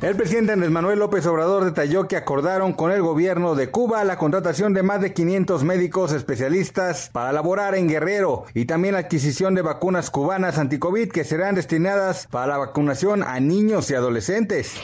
[0.00, 4.16] El presidente Andrés Manuel López Obrador detalló que acordaron con el gobierno de Cuba la
[4.16, 9.56] contratación de más de 500 médicos especialistas para laborar en Guerrero y también la adquisición
[9.56, 14.76] de vacunas cubanas anticovid que serán destinadas para la vacunación a niños y adolescentes.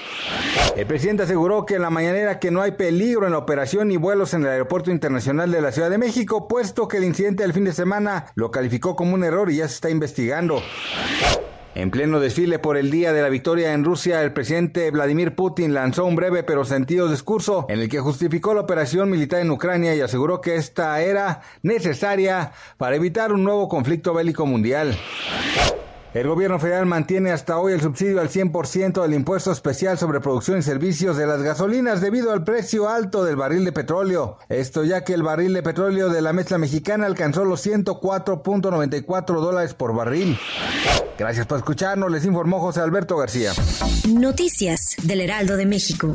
[0.75, 3.97] El presidente aseguró que en la mañanera que no hay peligro en la operación ni
[3.97, 7.53] vuelos en el Aeropuerto Internacional de la Ciudad de México, puesto que el incidente del
[7.53, 10.61] fin de semana lo calificó como un error y ya se está investigando.
[11.77, 15.75] En pleno desfile por el Día de la Victoria en Rusia, el presidente Vladimir Putin
[15.75, 19.93] lanzó un breve pero sentido discurso en el que justificó la operación militar en Ucrania
[19.93, 24.97] y aseguró que esta era necesaria para evitar un nuevo conflicto bélico mundial.
[26.15, 30.61] El gobierno federal mantiene hasta hoy el subsidio al 100% del impuesto especial sobre producción
[30.61, 34.39] y servicios de las gasolinas debido al precio alto del barril de petróleo.
[34.49, 39.75] Esto ya que el barril de petróleo de la mezcla mexicana alcanzó los 104.94 dólares
[39.75, 40.39] por barril.
[41.19, 43.51] Gracias por escucharnos, les informó José Alberto García.
[44.09, 46.15] Noticias del Heraldo de México.